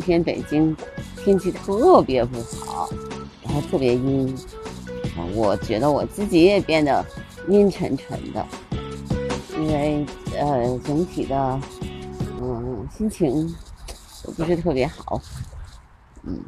[0.00, 0.74] 两天北京
[1.16, 2.88] 天气特别不好，
[3.42, 4.34] 然后特别阴，
[5.34, 7.04] 我觉得我自己也变得
[7.48, 8.46] 阴沉沉的，
[9.58, 10.06] 因为
[10.38, 11.60] 呃整体的
[12.40, 13.54] 嗯心情
[14.24, 15.20] 都不是特别好，
[16.22, 16.40] 嗯，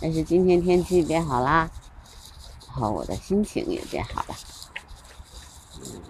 [0.00, 1.68] 但是今天天气变好啦，
[2.68, 4.36] 然后我的心情也变好了，
[5.80, 6.00] 嗯，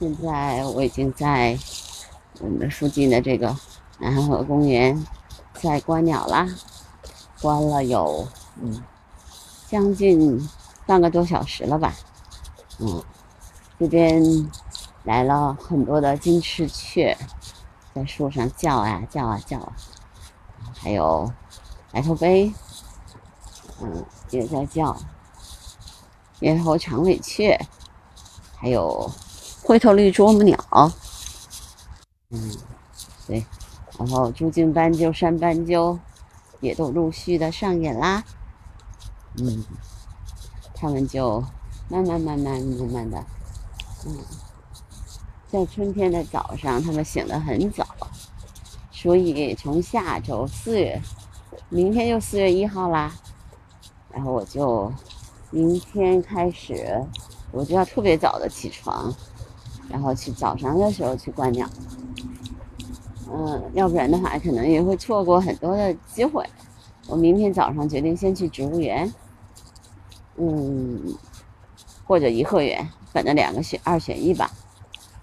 [0.00, 1.56] 现在我已经在
[2.40, 3.56] 我们附近的这个
[4.00, 5.00] 南河公园。
[5.60, 6.46] 在观鸟啦，
[7.40, 8.26] 观了有
[8.62, 8.82] 嗯
[9.66, 10.48] 将近
[10.86, 11.94] 半个多小时了吧，
[12.78, 13.02] 嗯，
[13.78, 14.22] 这边
[15.04, 17.16] 来了很多的金翅雀，
[17.94, 19.72] 在树上叫啊叫啊叫啊，
[20.78, 21.32] 还有
[21.90, 22.52] 白头鹎，
[23.80, 24.96] 嗯也在叫，
[26.40, 27.58] 猿猴长尾雀，
[28.56, 29.10] 还有
[29.62, 30.58] 灰头绿啄木鸟，
[32.30, 32.56] 嗯，
[33.26, 33.44] 对。
[33.98, 35.98] 然后，珠颈斑鸠、山斑鸠
[36.60, 38.22] 也都陆续的上演啦。
[39.38, 39.64] 嗯，
[40.74, 41.42] 它们就
[41.88, 43.24] 慢慢、慢慢、慢慢的，
[44.06, 44.18] 嗯，
[45.48, 47.86] 在春天的早上，它们醒得很早，
[48.90, 51.00] 所以从下周四月，
[51.70, 53.12] 明天就四月一号啦。
[54.12, 54.92] 然后我就
[55.50, 57.02] 明天开始，
[57.52, 59.14] 我就要特别早的起床，
[59.88, 61.66] 然后去早上的时候去观鸟。
[63.28, 66.44] 嗯，要不然的话，可能也会错过很多的机会。
[67.08, 69.12] 我明天早上决定先去植物园，
[70.36, 71.14] 嗯，
[72.04, 74.50] 或者颐和园，反正两个选二选一吧。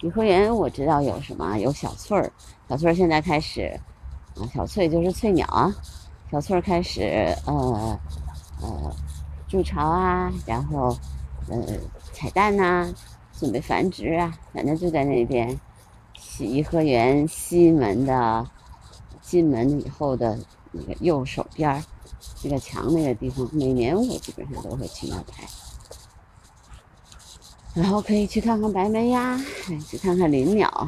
[0.02, 2.31] 颐和园我知道有什么，有小翠儿，
[2.68, 3.80] 小翠儿现在开始，
[4.36, 5.74] 啊，小翠就是翠鸟啊，
[6.31, 8.00] 小翠儿开始呃
[8.62, 8.96] 呃
[9.48, 10.96] 筑巢啊，然后
[11.50, 11.58] 呃
[12.12, 12.94] 彩蛋呐，
[13.38, 15.58] 准备繁殖啊，反正就在那边。
[16.40, 18.50] 颐和园西门的
[19.22, 20.40] 进门以后的
[20.72, 21.84] 那个右手边儿，
[22.44, 25.44] 那个墙那个地方，每年我基本上都会去那拍，
[27.74, 29.40] 然后可以去看看白眉呀，
[29.88, 30.88] 去看看林鸟。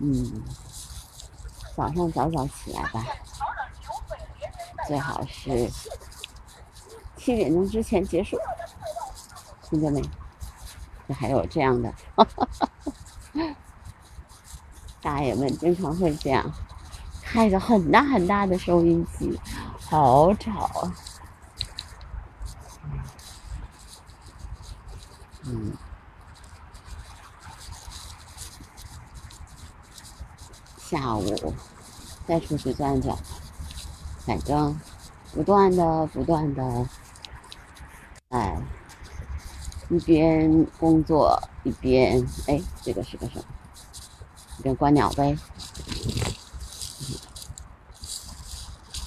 [0.00, 0.42] 嗯，
[1.76, 3.04] 早上早早起来吧，
[4.86, 5.70] 最好是
[7.16, 8.36] 七点钟之前结束，
[9.70, 10.02] 听见没？
[11.08, 11.94] 这还有这样的。
[15.06, 16.52] 大爷们经常会这样，
[17.22, 19.38] 开着很大很大的收音机，
[19.80, 20.94] 好吵啊！
[25.44, 25.72] 嗯，
[30.76, 31.54] 下午
[32.26, 33.16] 再出去转转，
[34.26, 34.76] 反正
[35.32, 36.88] 不断的不断的，
[38.30, 38.60] 哎，
[39.88, 43.44] 一边工作一边哎，这个是个什么？
[44.66, 45.38] 边观鸟呗，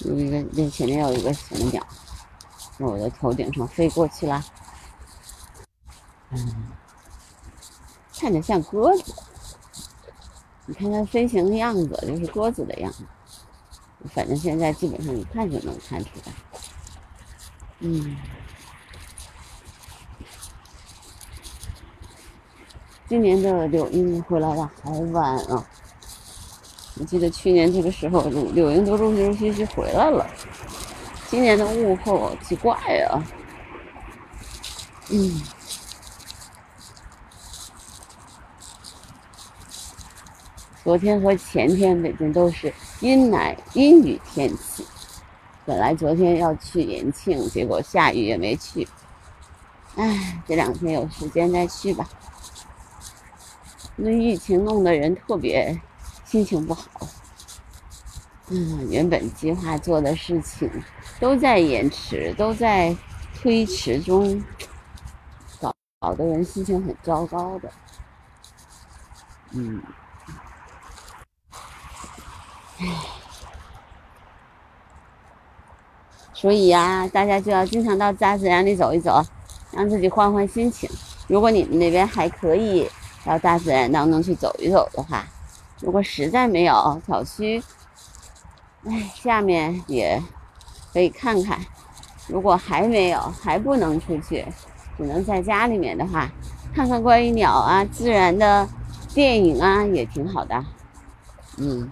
[0.05, 1.85] 有一个那前面有一个什么鸟，
[2.77, 4.41] 从我的头顶上飞过去了，
[6.29, 6.71] 嗯，
[8.17, 9.13] 看着像鸽子，
[10.65, 13.03] 你看它飞行的样子就是鸽子的样子，
[14.13, 16.33] 反正现在基本上一看就能看出来，
[17.79, 18.15] 嗯。
[23.09, 25.65] 今年的柳莺回来的好晚啊！
[26.99, 30.29] 我记得去年这个时候，柳柳莺都陆陆续续回来了。
[31.27, 32.77] 今年的物候奇怪
[33.09, 33.17] 啊，
[35.09, 35.41] 嗯，
[40.83, 44.85] 昨天和前天北京都是阴霾阴雨天气。
[45.65, 48.87] 本来昨天要去延庆，结果下雨也没去。
[49.95, 52.07] 唉，这两天有时间再去吧。
[54.01, 55.77] 那疫情弄得人特别
[56.23, 56.89] 心情不好，
[58.47, 60.71] 嗯，原本计划做的事情
[61.19, 62.95] 都在延迟，都在
[63.35, 64.41] 推迟中，
[65.59, 67.69] 搞搞得人心情很糟糕的，
[69.51, 69.83] 嗯，
[72.77, 72.87] 唉，
[76.33, 79.21] 所以呀，大家就要经常到大自然里走一走，
[79.71, 80.89] 让自己换换心情。
[81.27, 82.89] 如果你们那边还可以。
[83.29, 85.23] 到大自然当中去走一走的话，
[85.81, 87.63] 如果实在没有小区，
[88.85, 90.19] 哎，下面也
[90.91, 91.59] 可以看看。
[92.27, 94.43] 如果还没有，还不能出去，
[94.97, 96.27] 只能在家里面的话，
[96.73, 98.67] 看看关于鸟啊、自然的
[99.13, 100.65] 电影啊，也挺好的。
[101.57, 101.87] 嗯，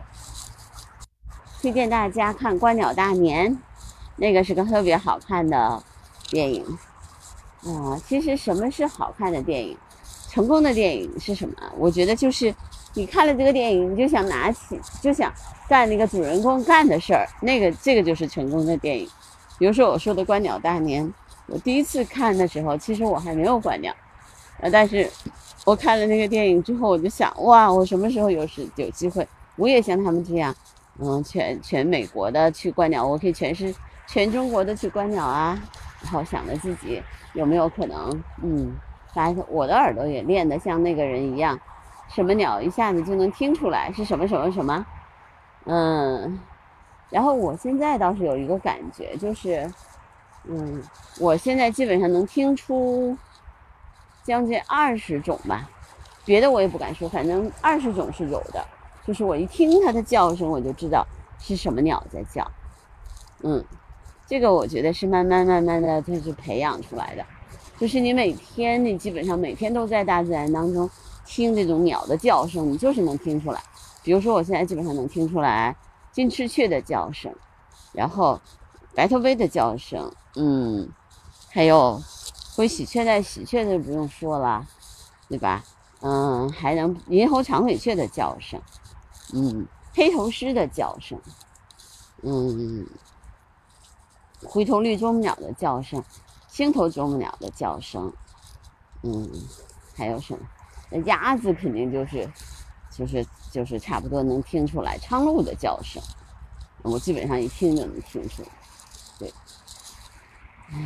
[1.61, 3.53] 推荐大家看《观鸟大年》，
[4.15, 5.83] 那个是个特别好看的
[6.31, 6.65] 电影。
[7.61, 9.77] 啊，其实什么是好看的电影？
[10.29, 11.55] 成功的电影是什么？
[11.77, 12.53] 我觉得就是
[12.93, 15.31] 你看了这个电影，你就想拿起，就想
[15.67, 19.07] 干那个主人公干的事儿，那个这个就是成功的电影。
[19.57, 21.05] 比如说我说的《观鸟大年》，
[21.47, 23.93] 我第一次看的时候，其实我还没有观鸟，
[24.59, 25.09] 呃，但是
[25.65, 30.55] 我看了那个电影之后，我就想，哇，我什么时候有时有机会，我也像他们这样，
[30.99, 33.73] 嗯，全全美国的去观鸟，我可以全是
[34.05, 35.59] 全中国的去观鸟啊。
[36.03, 37.01] 然后想着自己
[37.33, 38.71] 有没有可能，嗯，
[39.13, 41.59] 反正我的耳朵也练得像那个人一样。
[42.09, 44.85] 什么鸟一下子就能听出来是什么什么什么，
[45.65, 46.39] 嗯，
[47.09, 49.69] 然后我现在倒是有一个感觉，就是，
[50.45, 50.81] 嗯，
[51.19, 53.17] 我现在基本上能听出
[54.23, 55.69] 将近二十种吧，
[56.23, 58.65] 别的我也不敢说，反正二十种是有的，
[59.05, 61.05] 就是我一听它的叫声，我就知道
[61.39, 62.49] 是什么鸟在叫，
[63.43, 63.61] 嗯，
[64.25, 67.25] 这个我觉得是慢慢慢慢的就是培养出来的，
[67.79, 70.89] 就是你每天你基本上每天都在大自然当中。
[71.29, 73.61] 听这种鸟的叫声，你就是能听出来。
[74.01, 75.75] 比如说，我现在基本上能听出来
[76.09, 77.29] 金翅雀的叫声，
[77.91, 78.39] 然后
[78.95, 80.89] 白头鹎的叫声，嗯，
[81.49, 82.01] 还有
[82.55, 84.65] 灰喜鹊带喜鹊就不用说了，
[85.27, 85.61] 对吧？
[85.99, 88.61] 嗯，还能银喉长尾雀的叫声，
[89.33, 91.19] 嗯，黑头狮的叫声，
[92.21, 92.87] 嗯，
[94.45, 96.01] 灰头绿啄木鸟的叫声，
[96.57, 98.11] 星头啄木鸟的叫声，
[99.03, 99.29] 嗯，
[99.95, 100.39] 还有什么？
[100.89, 102.27] 那鸭子肯定就是，
[102.89, 106.01] 就是就是差不多能听出来苍鹭的叫声，
[106.81, 108.47] 我基本上一听就能听出来。
[109.19, 109.31] 对，
[110.71, 110.77] 唉，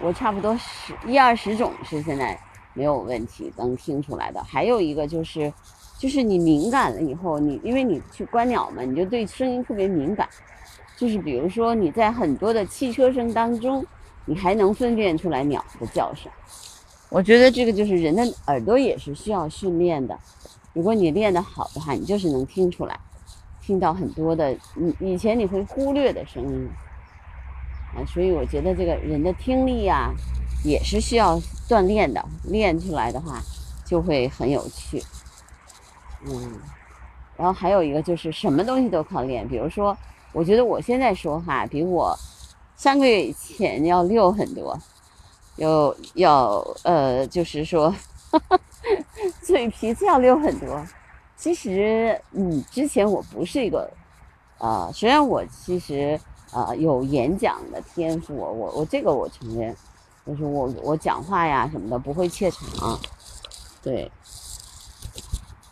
[0.00, 2.36] 我差不多十一二十种是现在
[2.74, 4.42] 没有问题能听出来的。
[4.42, 5.52] 还有一个就是，
[6.00, 10.28] 就是你敏感了以后，你因为你去观鸟嘛，你就对声音特别敏感。
[10.96, 13.86] 就是比如说你在很多的汽车声当中，
[14.26, 16.30] 你还能分辨出来鸟的叫声。
[17.08, 20.18] 我觉得这个就是人的耳朵也是需要训练的。
[20.72, 22.98] 如果你练得好的话，你就是能听出来，
[23.62, 26.68] 听到很多的你以前你会忽略的声音
[27.94, 28.04] 啊。
[28.04, 30.10] 所以我觉得这个人的听力呀，
[30.64, 32.22] 也是需要锻炼的。
[32.44, 33.40] 练出来的话，
[33.84, 35.02] 就会很有趣。
[36.26, 36.60] 嗯，
[37.36, 39.46] 然后还有一个就是什么东西都靠练。
[39.46, 39.96] 比如说，
[40.32, 42.18] 我觉得我现在说话比我
[42.76, 44.78] 三个月以前要溜很多。
[45.56, 47.94] 要要呃，就是说，
[49.40, 50.86] 嘴皮子要溜很多。
[51.34, 53.90] 其实，嗯，之前我不是一个，
[54.58, 56.20] 啊，虽然我其实
[56.52, 59.74] 啊有演讲的天赋，我我这个我承认，
[60.26, 62.98] 就是我我讲话呀什么的不会怯场，
[63.82, 64.12] 对，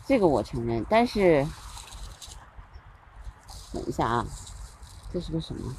[0.07, 0.83] 这个我承认。
[0.89, 1.45] 但是，
[3.71, 4.25] 等一下啊，
[5.13, 5.71] 这是个什么？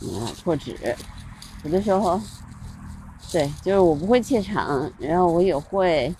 [0.00, 0.76] 嗯，破纸，
[1.64, 2.20] 有的时候，
[3.32, 6.14] 对，就是我不会怯场，然后我也会，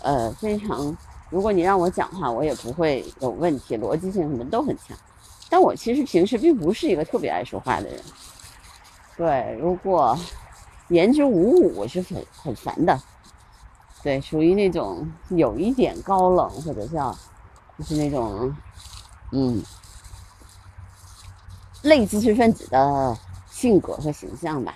[0.00, 0.96] 呃，非常，
[1.28, 4.96] 如果你让我讲话，我也不会有问题，逻辑性什么都很强。
[5.50, 8.00] 但我其实平时并不是一个特别爱说话的人。
[9.16, 10.18] 对，如果
[10.88, 12.98] 言之无物，我是很很烦的。
[14.02, 17.14] 对，属于那种有一点高冷，或者叫，
[17.78, 18.56] 就是那种，
[19.32, 19.62] 嗯。
[21.82, 23.16] 类知识分子的
[23.50, 24.74] 性格和形象吧，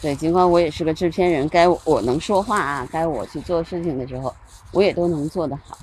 [0.00, 4.34] 对，尽管我也是个制片人，该我能说话啊，该我去做事情的时候，
[4.72, 5.78] 我也都能做得好。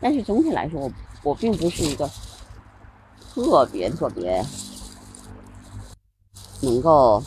[0.00, 0.92] 但是总体来说，我
[1.22, 2.08] 我并不是一个
[3.34, 4.44] 特别特别
[6.60, 7.22] 能够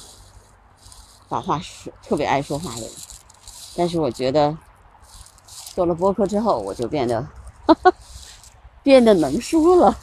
[1.28, 2.92] 把话说特别爱说话的人。
[3.76, 4.58] 但是我觉得
[5.74, 7.28] 做了播客之后，我就变得
[8.84, 9.98] 变得能说了。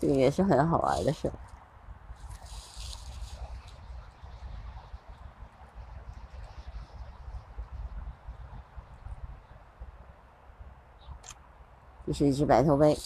[0.00, 1.30] 这个也是很好玩的事。
[12.06, 12.96] 这是一只白头鹎，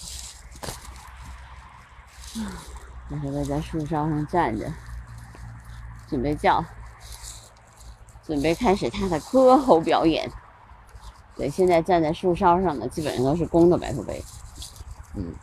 [3.10, 4.72] 白头鹎在树梢上站着，
[6.08, 6.64] 准备叫，
[8.22, 10.30] 准备开始它的歌喉表演。
[11.34, 14.22] 对，现在站在树梢上的基本上都是公的白头鹎，
[15.16, 15.34] 嗯。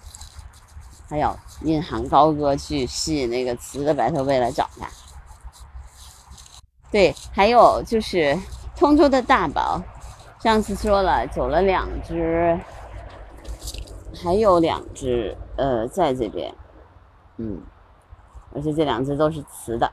[1.09, 4.87] 还要引吭高歌去吸引那个雌的白头鹎来找它。
[6.91, 8.37] 对，还有就是
[8.75, 9.81] 通州的大宝，
[10.39, 12.59] 上次说了走了两只，
[14.23, 16.53] 还有两只呃在这边，
[17.37, 17.61] 嗯，
[18.53, 19.91] 而且这两只都是雌的，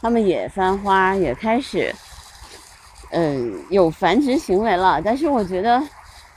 [0.00, 1.94] 它们也翻花，也开始。
[3.10, 5.00] 嗯，有繁殖行为了。
[5.02, 5.82] 但是我觉得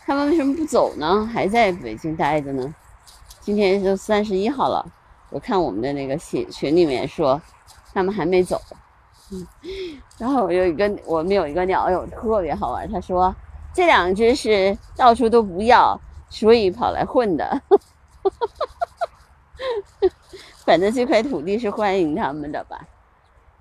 [0.05, 1.25] 他们为什么不走呢？
[1.33, 2.73] 还在北京待着呢？
[3.41, 4.85] 今天都三十一号了，
[5.29, 7.41] 我看我们的那个群群里面说
[7.93, 8.61] 他们还没走。
[9.31, 9.47] 嗯，
[10.19, 13.33] 然后有一个我们有一个鸟友特别好玩，他说
[13.73, 15.99] 这两只是到处都不要，
[16.29, 17.61] 所以跑来混的。
[20.65, 22.79] 反正这块土地是欢迎他们的吧。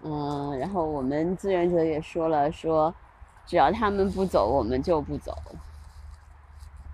[0.02, 2.94] 嗯，然后我们志愿者也说了，说
[3.46, 5.36] 只要他们不走，我们就不走。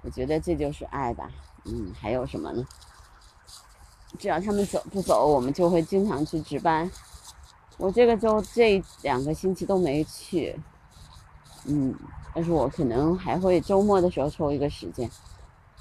[0.02, 1.30] 我觉得这就是爱吧。
[1.64, 2.64] 嗯，还有什么呢？
[4.18, 6.90] 只要他们走不走，我们就会经常去值班。
[7.76, 10.58] 我这个周这两个星期都没去。
[11.66, 11.94] 嗯，
[12.34, 15.11] 但是我可能还会周末的时候抽一个时间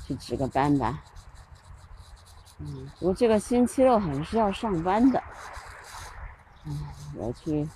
[0.07, 1.03] 去值个班吧。
[2.59, 5.21] 嗯，我这个星期六好像是要上班的。
[6.65, 6.79] 嗯，
[7.17, 7.67] 我去，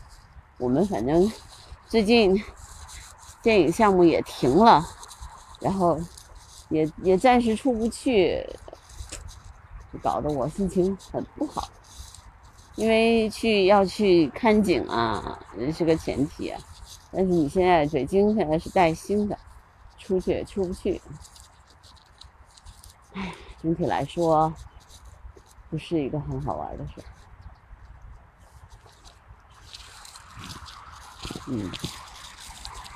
[0.58, 1.29] 我们反正
[1.88, 2.41] 最近
[3.41, 4.86] 电影项目也停了，
[5.60, 6.00] 然后
[6.70, 8.46] 也也暂时出不去，
[9.91, 11.70] 就搞得我心情很不好。
[12.75, 16.53] 因为去要去看景啊，这是个前提，
[17.12, 19.38] 但是你现在北京现在是带薪的，
[19.98, 21.01] 出去也出不去。
[23.13, 24.53] 唉，整体来说，
[25.72, 27.03] 不是一个很好玩的事。
[31.50, 31.72] 嗯，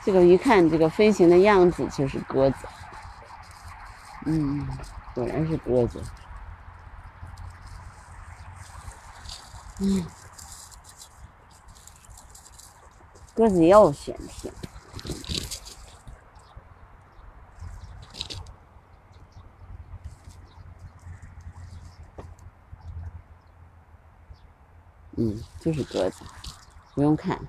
[0.03, 2.57] 这个一看这个飞行的样子就是鸽子。
[4.25, 4.67] 嗯，
[5.15, 6.03] 果然是鸽子。
[9.79, 10.05] 嗯，
[13.33, 14.51] 鸽子又选停。
[25.17, 26.23] 嗯，就是鸽子，
[26.95, 27.39] 不用看。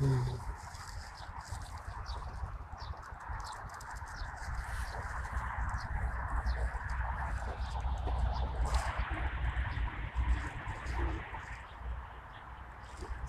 [0.00, 0.24] 嗯，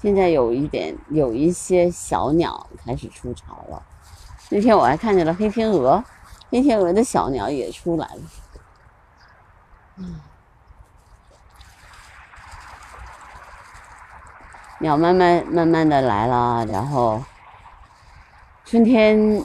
[0.02, 3.84] 现在有一点，有一些小鸟开始出巢了。
[4.50, 6.04] 那天我还看见了黑天鹅，
[6.50, 8.22] 黑天鹅的小鸟也出来了。
[14.84, 17.22] 鸟慢慢慢慢的来了，然后
[18.66, 19.42] 春天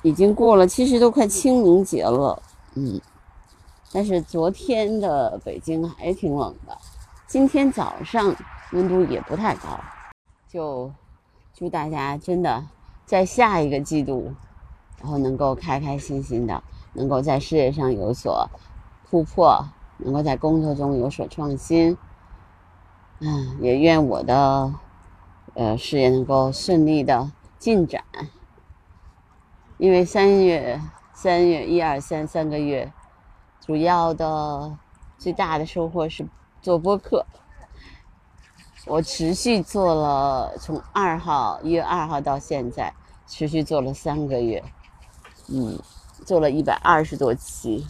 [0.00, 2.42] 已经过了，其实都快清明节了，
[2.74, 2.98] 嗯，
[3.92, 6.74] 但是昨天的北京还挺冷的，
[7.26, 8.34] 今天早上
[8.72, 9.78] 温度也不太高，
[10.48, 10.90] 就
[11.52, 12.64] 祝大家真的
[13.04, 14.32] 在下一个季度，
[15.02, 16.62] 然后能够开开心心的，
[16.94, 18.48] 能够在事业上有所
[19.10, 19.62] 突破，
[19.98, 21.98] 能够在工作中有所创新。
[23.20, 24.72] 嗯，也愿我的
[25.54, 28.04] 呃事业能够顺利的进展。
[29.76, 30.80] 因为三月
[31.12, 32.92] 三月一二三三个月，
[33.60, 34.76] 主要的
[35.18, 36.26] 最大的收获是
[36.62, 37.26] 做播客。
[38.86, 42.94] 我持续做了从二号一月二号到现在，
[43.26, 44.64] 持续做了三个月，
[45.48, 45.78] 嗯，
[46.24, 47.86] 做了一百二十多期。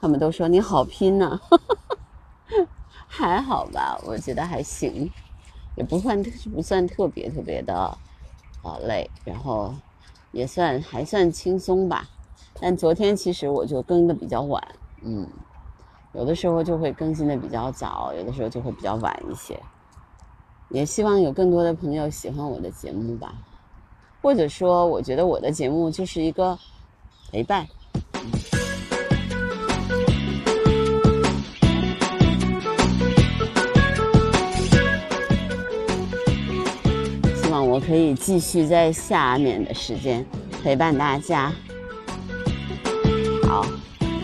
[0.00, 1.40] 他们都说你好拼呐。
[3.16, 5.08] 还好吧，我觉得还行，
[5.76, 6.20] 也不算
[6.52, 7.72] 不算特别特别的
[8.60, 9.72] 啊累，然后
[10.32, 12.08] 也算还算轻松吧。
[12.60, 14.60] 但昨天其实我就更的比较晚，
[15.02, 15.28] 嗯，
[16.12, 19.56] 有的时候就会更新的比较早，有的时候就会比较晚一些。
[20.70, 23.32] 也希望有更多的朋友喜欢我的节目吧，
[24.20, 26.58] 或者说，我觉得我的节目就是一个
[27.30, 27.64] 陪伴。
[37.74, 40.24] 我可以继续在下面的时间
[40.62, 41.52] 陪伴大家。
[43.48, 43.66] 好，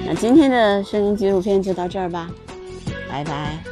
[0.07, 2.31] 那今天的声音纪录片就到这儿吧，
[3.11, 3.70] 拜拜。